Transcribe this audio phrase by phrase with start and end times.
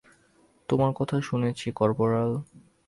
[0.69, 2.31] তোমার কথা শুনেছি, কর্পোরাল।